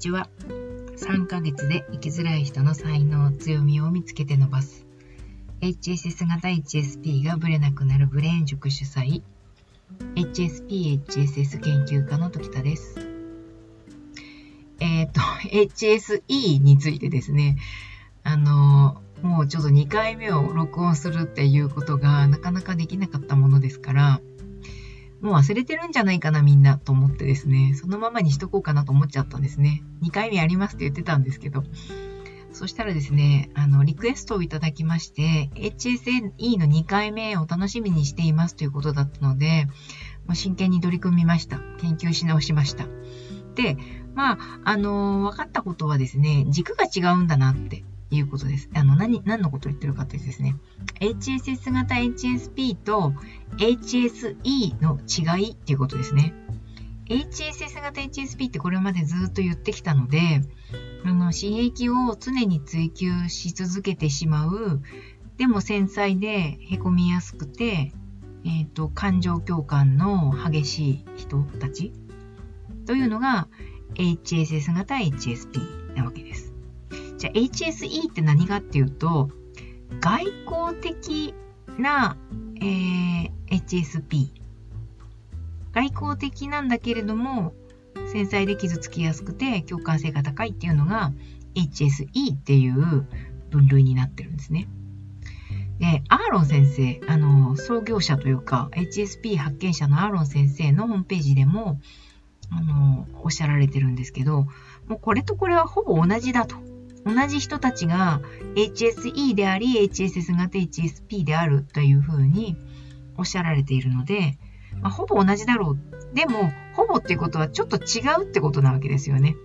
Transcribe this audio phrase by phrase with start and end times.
[0.00, 0.30] ちは。
[0.96, 4.86] 3ヶ月で生きづらい人の才能、強みを見つけて伸ばす。
[5.60, 9.22] HSS 型 HSP がブレなくなるブレーン塾主催。
[10.14, 12.98] HSP、HSS 研究家の時田です。
[14.80, 17.58] えっ、ー、と、HSE についてですね、
[18.24, 24.20] あの、もうちょっと2回目を録音するっていうことがなかなかできなかったものですから、
[25.20, 29.82] もう忘れてるんじゃないかなみんなと思ってですね、そのままにしとこうかなと思っちゃったんですね。
[30.02, 31.64] 2回目やりますって言ってたんですけど、
[32.52, 39.66] そしたらですね、あの、リクエストをいただきまして、HSE の2回目を楽しみにしていますということだったので、
[40.26, 41.58] もう真剣に取り組みました。
[41.78, 42.86] 研究し直しました。
[43.54, 43.76] で、
[44.14, 48.68] まあ、あの分かったことはですね、軸が違うんだなっていうことです。
[48.74, 50.56] あの、何、何のことを言ってるかってですね、
[51.00, 53.12] HSS 型 HSP と
[53.58, 56.34] HSE の違いっていうことですね。
[57.06, 60.42] HSS 型 HSP ってこれまでずっと言ってきたので、
[61.04, 64.80] あの、刺激を常に追求し続けてしまう、
[65.36, 67.92] でも繊細で凹みやすくて、
[68.44, 71.92] えっ、ー、と、感情共感の激しい人たち
[72.86, 73.48] というのが
[73.94, 76.49] HSS 型 HSP なわけです。
[77.20, 79.28] じゃあ HSE って何かっていうと、
[80.00, 81.34] 外交的
[81.78, 82.16] な、
[82.56, 84.30] えー、HSP。
[85.74, 87.52] 外交的なんだけれども、
[88.10, 91.12] 繊細で傷つきやすくて共感性が高いっていうのが
[91.54, 93.06] HSE っていう
[93.50, 94.66] 分類になってるんですね。
[95.78, 101.78] で、アーロン先生、あの、創業者というか、HSP 発見者のアーロン先生のホームページでも、
[102.50, 104.46] あの、おっしゃられてるんですけど、
[104.88, 106.69] もうこれとこれはほぼ同じだと。
[107.04, 108.20] 同じ人たちが
[108.54, 112.56] HSE であり HSS 型 HSP であるというふうに
[113.16, 114.38] おっしゃられているので、
[114.80, 116.14] まあ、ほぼ同じだろう。
[116.14, 119.36] でも、ほぼっていうことはちょっと違うってことなわけですよね。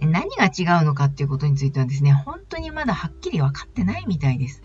[0.00, 4.62] 何が違うのかっていうことについてはですね、本当にまだはっきり分かってないみたいです。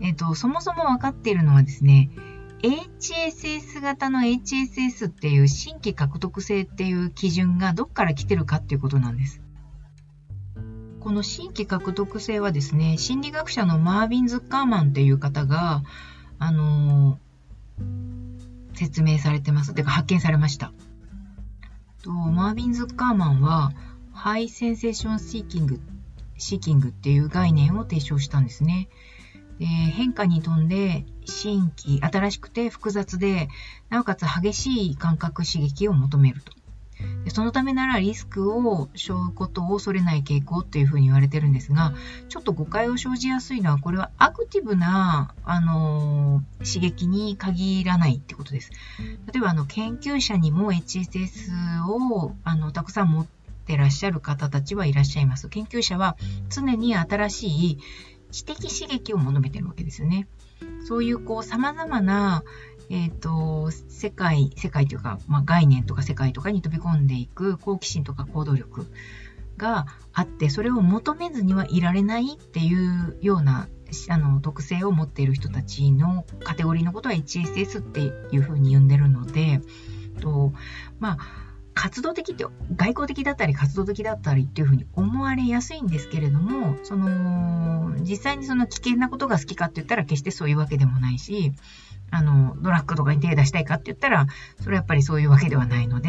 [0.00, 2.10] えっ、ー、と、そもそも分かっているのはですね、
[2.62, 9.40] HSS 型の HSS っていう新奇獲得性っていう基準がどっから来てるかっていうことなんです。
[11.00, 15.82] この新奇獲得性はですね、心理学者のマービン・ズッカーマンっていう方が、
[16.38, 19.74] あのー、説明されてます。
[19.74, 20.72] てか発見されました。
[22.02, 23.72] とマービン・ズッカーマンは、
[24.12, 28.88] High Sensation Seeking、Seeking っていう概念を提唱したんですね。
[29.58, 33.48] で変化に富んで新規、新しくて複雑で、
[33.90, 36.57] なおかつ激しい感覚刺激を求めると。
[37.24, 41.92] でそのためならリスクを背負うことを恐れない傾向っていうふうに言われてるんですが、
[42.28, 48.70] ちょっと誤解を生じやすいのは、これはアクティブな、あのー、刺激に限らないってことです。
[49.32, 53.26] 例えば、あの、研究者にも HSS を、あの、たくさん持っ
[53.66, 55.48] てらっしゃる方たちはいらっしゃいます。
[55.48, 56.16] 研究者は
[56.48, 57.78] 常に新しい
[58.30, 60.26] 知的刺激を求めてるわけですよね。
[60.84, 62.42] そういうこう様々な、
[62.90, 68.86] えっ、ー、と、世界、世界というか、まあ、概念とか世界とかに飛び込んでいく好奇心とか行動力
[69.56, 73.68] があって、それを求めずにはいられないっていうような
[74.08, 78.00] あの特性を持っている人たちのカテゴリーのことは HSS って
[78.34, 79.60] いうふうに呼んでるので、
[80.20, 80.52] と
[80.98, 81.47] まあ
[81.80, 82.44] 活動的って
[82.74, 91.52] 外交的だったり活動的だったりっていうふうに思われやすいんですけれどもその実際にその危険なことが好きかって言ったら決してそういうわけでもないし
[92.10, 94.26] あのドラッグとかに手出したいかって言ったら
[94.60, 96.08] それはやっぱりそういうわけではないので、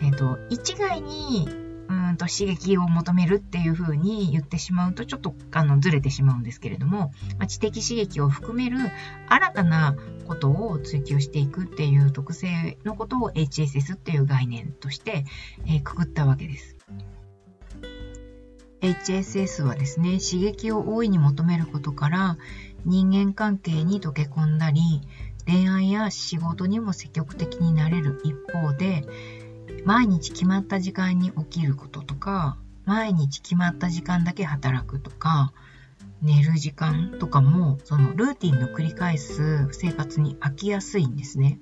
[0.00, 1.46] えっ、ー、と一概に
[1.90, 8.76] うんと刺激を求めるっていうふうに言ってしまうとちょっとあのずれてしまうんですけれども、まあ、知的刺激を含める
[9.28, 9.96] 新たな
[10.26, 15.24] ことを追求していくっていう特性のことを HSS っていう概念として、
[15.66, 16.76] えー、くくったわけです。
[18.80, 22.38] HSS はですね、刺激を大いに求めることから
[22.86, 24.80] 人間関係に溶け込んだり、
[25.46, 29.04] 恋愛や仕事にも積極的になれる一方で、
[29.84, 35.52] 毎日決まった時間に起きることとか、毎日決まった時間だけ働くとか、
[36.22, 41.58] 寝る時間とかも、そのルーティンの繰り返す生活に飽きやすいんですね。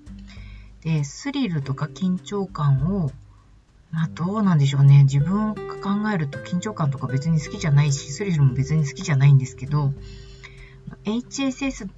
[0.82, 3.10] で、スリルとか緊張感を、
[3.90, 5.04] まあどうなんでしょうね。
[5.04, 9.92] 自分が考えると緊張感とか別に好きじゃないし、スリルも別に好きじゃないんですけど、
[11.04, 11.88] HSS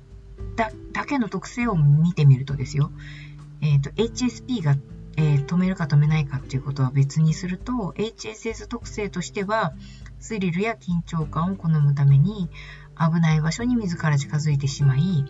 [0.57, 2.91] だだけの特性を見てみるとですよ、
[3.61, 4.77] えっ、ー、と、HSP が
[5.21, 9.75] えー、止めるか止めないかっていうことは別にすると HSS 特性としては
[10.19, 12.49] スリルや緊張感を好むために
[12.99, 15.27] 危ない場所に自ら近づいてしまい、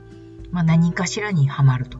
[0.53, 1.99] まあ、何かしらにはまると。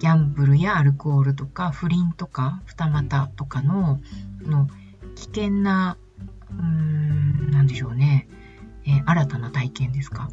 [0.00, 4.00] ギャンブルやアルコールとか不倫とか二股とかの
[4.40, 4.66] の
[5.14, 5.98] 危険な、
[6.50, 8.26] うーん、なんでしょうね、
[8.86, 10.30] えー、新たな体験ですか。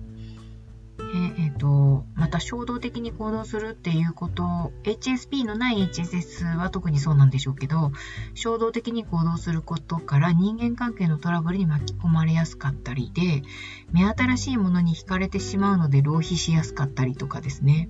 [1.13, 7.92] えーえー、と、また衝動的に行動するっていうこと、HSP のない HSS は特にそうなんでしょうけど、
[8.33, 13.44] 衝動的に行動することから人間関係のトラブルに巻き込まれやすかったりで、
[13.92, 17.89] 目新しいものに惹かれてしまうので浪費しやすかったりとかですね。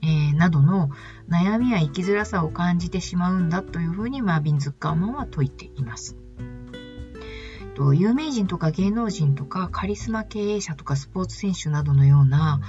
[0.00, 0.90] えー、などの
[1.28, 6.16] 悩みや生きづらさを感じてしまうんだというふうにマービン・ズッカーマンは説いています。
[7.78, 12.60] と有名人とか芸能人とかカリスマ経営者とかスポーツ選手などのような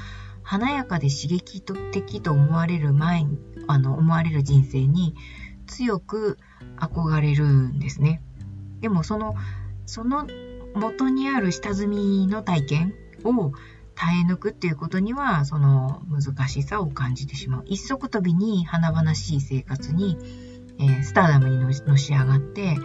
[0.43, 5.15] 華やかで刺激的と思われる前にあの思われる人生に
[5.65, 6.37] 強く
[6.77, 8.21] 憧れるんですね。
[8.81, 9.33] でもその
[9.87, 10.27] その
[10.75, 13.51] 元にある下積みの体験を
[13.95, 17.63] 耐え抜くっていうことにはその難しさを感じてしまう。
[17.65, 20.17] 一足飛びに華々しい生活に、
[20.79, 22.77] えー、スターダムにのし上がって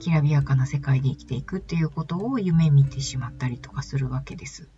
[0.00, 4.68] きらびやかな世界で生きていくっていうことを夢見てしまったりとかするわけです。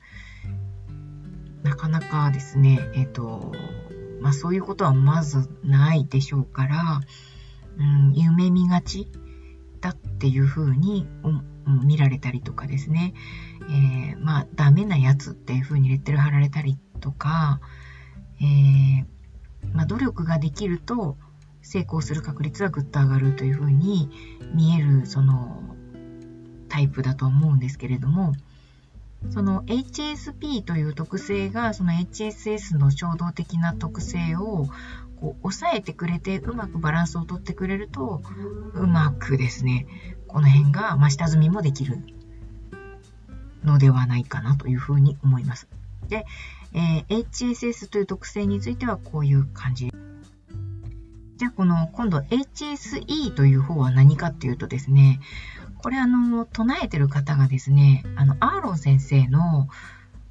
[1.63, 3.53] なかなかですね、えっ、ー、と、
[4.21, 7.01] まあそういうことはまずないでしょうから、
[7.79, 9.09] うん、夢見がち
[9.81, 11.07] だっていうふうに
[11.85, 13.15] 見られたりとかですね、
[13.71, 17.61] えー、まあダメなやつっていうふうにレッテル貼られたりとか、
[18.41, 19.07] えー、
[19.73, 21.17] まあ努力ができると、
[21.63, 24.11] 成功する確率はぐっと上がるというふうに
[24.55, 25.63] 見えるその
[26.69, 28.35] タイプだと思うんですけれども
[29.31, 34.67] その HSP という特性がその HSS の衝動的な特性を
[35.21, 38.23] こう抑えてくれてうまくバランスをとってくれると
[38.75, 39.87] うまくですね
[40.27, 41.99] この辺が、ま下積みもできる
[43.65, 45.69] のではないかなというふうに思います。
[46.09, 46.25] で、
[46.73, 49.93] えー、HSS という特性についてはこういう感じ
[51.43, 55.19] じゃあこの今度 HSE という方は何かっていうとですね、
[55.79, 59.69] これあの、唱えてる方がですね、あの、アーロン先生の、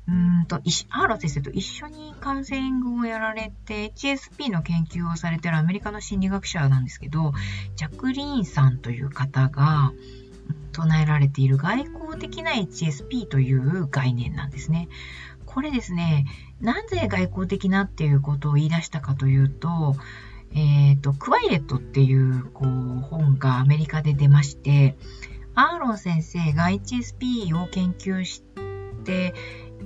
[0.08, 7.34] うんと、アーロン先生と一緒にカウンセリングをやられて、HSP の研究をされてるアメリカの心理学者なんですけど、
[7.76, 9.92] ジャクリーンさんという方が
[10.72, 14.88] 唱えられている外交的な HSP という概念なんですね。
[15.46, 16.26] これですね、
[16.62, 19.98] なぜ外交的なっていうことを言い出したかというと、
[20.54, 24.98] えっ、ー、と、クワイエットっていうこう本がアメリカで出まして、
[25.56, 28.44] アーロン先生が HSP を研究し
[29.04, 29.34] て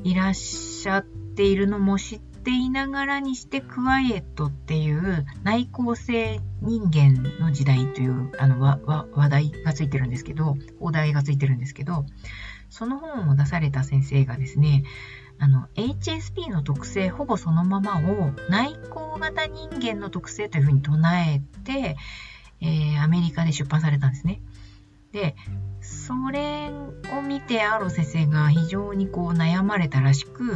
[0.03, 12.05] いらっしゃっているのも知っていながらにして、クワイエットっていう内向性人間の時代というあの話題がついてるんですけど、お題がついてるんですけど、
[12.69, 14.83] その本を出された先生がですね、
[15.39, 21.97] あの、HSP の特性ほぼそのままを内向型人間の特性というふうに唱えて、
[22.61, 24.41] えー、アメリカで出版されたんですね。
[25.11, 25.35] で、
[25.81, 26.71] それ
[27.17, 30.55] を見てアロ先生が非常にこう悩まれたらしく、う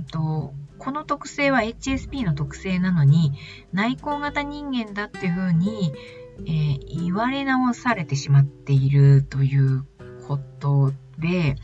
[0.00, 3.32] んと、この特性は HSP の特性なのに
[3.72, 5.92] 内向型人間だっていうふうに、
[6.40, 9.84] えー、言われ直されてしまっているという
[10.26, 11.56] ことで、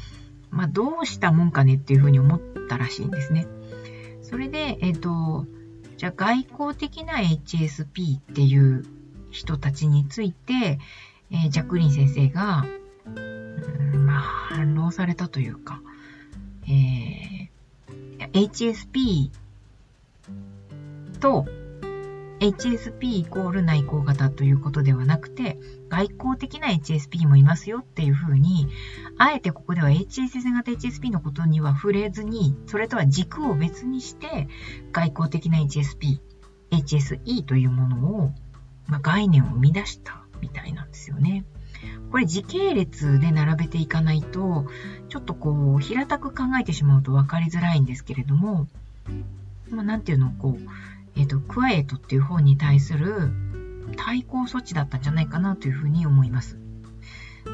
[0.55, 3.47] まあ、どうしたもんかねっていうふうに思ったらしいんですね。
[4.23, 5.47] それで、えっ、ー、と、
[5.97, 8.85] じゃあ外交的な HSP っていう
[9.31, 10.79] 人たちについて、
[11.31, 12.65] えー、ジャクリン先生が、
[13.05, 15.81] うん、まあ、反論されたというか、
[16.69, 19.31] えー、HSP
[21.21, 21.47] と
[22.41, 28.69] HSP イコール内向型ということではなくて、外交的な HSP もいますよっていうふうに、
[29.19, 34.49] あえてここでは HSS 型 HSP のことには触れずに、それとは軸を別にして、
[34.93, 36.19] 外交的な HSP、
[36.71, 38.31] HSE というものを、
[38.87, 41.45] まあ、概念を生み出したみたいなんですよね。
[42.11, 44.67] これ時系列で並べていかないと、
[45.09, 48.69] ちょっとこう、平たく考えてしまうと分かりづらいんですけれども、
[49.71, 50.67] まあ、なんていうの、こう、
[51.17, 53.31] えっ、ー、と、クワエットっていう方に対する
[53.97, 56.59] 対抗措置だったんじゃないかなというふうに思います。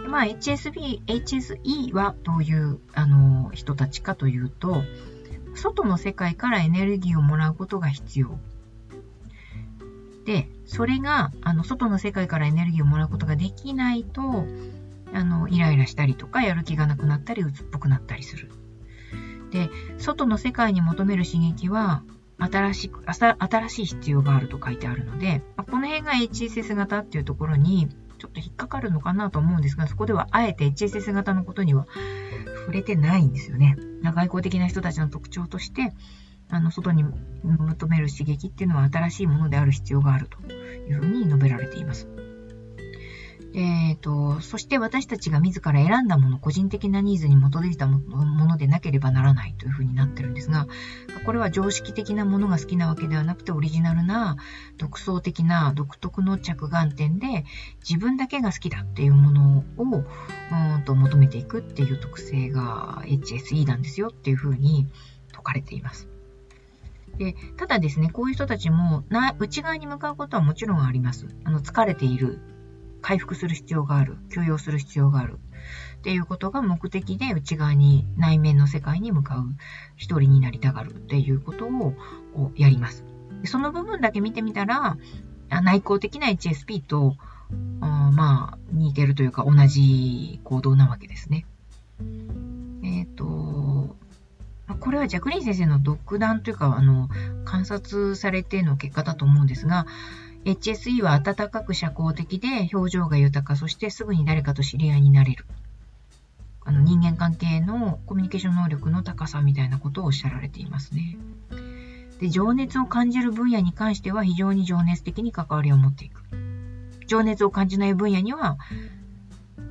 [0.09, 4.83] まあ、HSB、HSE はどういうあの人たちかというと、
[5.55, 8.38] 外の世界からエネルギーをもらうことが必要。
[10.25, 14.47] で、それが、あの、外の世界からエネルギーをもらうことができないと、
[15.12, 18.50] あの、イライラしたりとか、やる気がなくなったり、鬱っぽくなったりする。
[19.50, 22.05] で、外の世界に求める刺激は、
[22.41, 31.87] 新しく、新しい必要があると書いてあるので、まこの辺が HSS 型っていうところにちょっと引っかかるのかなと思うんですが、そこではあえて HSS 型のことには
[32.61, 33.77] 触れてないんですよね。
[34.03, 35.93] 外交的な人たちの特徴として、
[36.51, 37.05] あの、外に
[37.43, 42.09] 求める刺激っていうのは新しいものである必要があるというふうに述べられています。
[43.52, 47.99] えっ、と、そして私たちが自ら選んだもの、個人的なニーズに基づいたも
[48.47, 50.69] のでなければならないというふうになってるんですが、
[51.25, 54.37] これは常識的なものが好きなわけではなくて、オリジナルな、
[54.78, 57.45] 独創的な、独特の着眼点で、
[57.80, 64.87] 自分だけが好きだっていうものを、うんと求めていくっていう特性が HSE なんですよっていうふうに
[65.28, 66.09] 説かれています。
[67.19, 71.26] で、ただですね、こういう人たちも、な、内側に向かうことはもちろんあります。
[71.45, 72.40] あの、疲れている、
[73.02, 75.38] 回復する必要がある、許容する必要がある。
[75.99, 79.45] っていうことが目的で内側に内面の世界に向かう
[79.97, 81.95] 一人になりたがるっていうことを
[82.57, 83.04] やります。
[83.45, 84.97] その部分だけ見てみたら、
[85.62, 87.16] 内向的な HSP と、
[87.80, 91.47] あまあ、似てるというか同じ行動なわけですね。
[92.83, 93.97] えっ、ー、と、
[94.78, 97.09] これはジャクリン先生の独断というか、あの、
[97.45, 99.87] 観察されての結果だと思うんですが、
[100.45, 105.45] HSE は温かく社交的で表情が豊か、そしてすぐに誰かと知り合いになれる。
[106.65, 111.17] あの人間関係のコミュニケーション能力の高さみたいなことをおっしゃられていますね。
[112.21, 116.23] で、情熱を感じる分野に関しては非常に情熱的に関わりを持っていく。
[117.07, 118.59] 情熱を感じない分野には、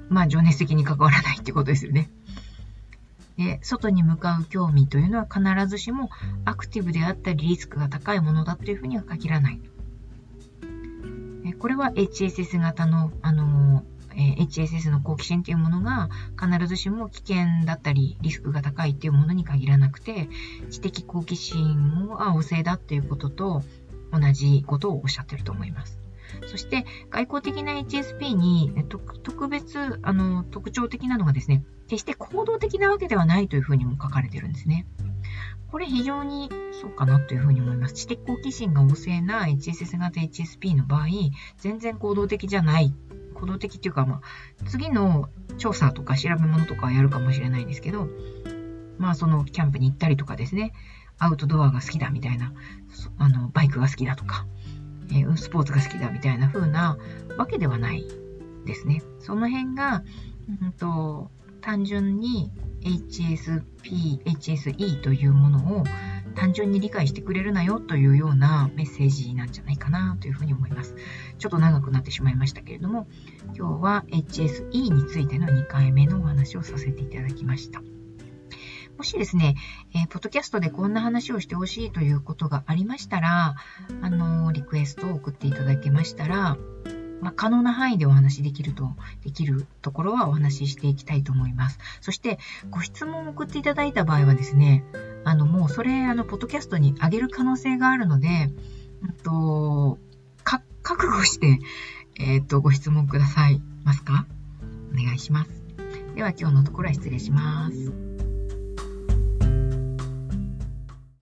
[0.10, 2.10] まあ情熱的に関わらないってことですよね。
[3.38, 6.10] で、外に向かう興味というのは必ずしも
[6.44, 9.62] アクティブであったりリスクが高いものだというふうには限らない。
[11.54, 13.84] これは HSS 型の、あの、
[14.16, 20.28] え HSS の好奇心というものが必ずしも危険だったりリスクが高いっていうものに限らなくて
[20.70, 23.64] 知的好奇心は旺盛だっていうことと
[24.12, 26.00] 同じことをおっしゃってると思います。
[26.48, 28.72] そして外交的な HSP に
[29.24, 34.86] 特別あの特徴的なのがですね決して行動的なわけではないというふうにも書かれてるんですね。
[35.72, 36.50] これ非常に
[36.82, 37.94] そうかなというふうに思います。
[37.94, 41.08] 知的好奇心が旺盛な HSS 型 HSP の場合、
[41.58, 42.94] 全然行動的じゃない
[43.40, 44.22] 行動的っていうか、ま
[44.62, 48.08] あ、次の調査とか調べ物とかはやるかもしれないんですけど、
[48.98, 50.74] まあ、そのキャンプに行ったりとかですね、
[51.18, 52.54] アウトドアが好きだみたいな、
[53.18, 54.46] あの、バイクが好きだとか、
[55.12, 56.98] えー、スポーツが好きだみたいな風な
[57.38, 58.04] わけではない
[58.66, 59.02] ですね。
[59.20, 60.04] その辺が、
[60.62, 65.84] うんと、単純に HSP、HSE というものを
[66.36, 70.96] 単純に理解してくれるなよというようなメッセージなんじゃないかなというふうに思います。
[71.38, 73.08] ちょっと長くなってしまいましたけれども、
[73.56, 77.82] 今日は HSE についての2回目のお話をさせていただきました。
[78.98, 79.56] もしですね、
[79.96, 83.56] えー、ポッドキャストでこんな話をしてほしいということがありましたら、
[84.02, 86.58] あのー、リクエストを送っていただけましたら、
[87.22, 88.92] まあ、可能な範囲でお話しできると、
[89.24, 91.80] できるところはお話ししていきたいと思います。
[92.02, 94.84] そして、ご質問を送っていただいた場合はですね、
[95.26, 98.52] あの、もうそれ、あの、ポッドキャストに上げる可能性があるので、
[99.02, 99.98] うんと、
[100.44, 101.60] か、覚悟して、
[102.18, 104.26] えっ、と、ご質問くださいますか？
[104.92, 105.52] お願いします。
[106.16, 108.09] では今日のところは失礼します。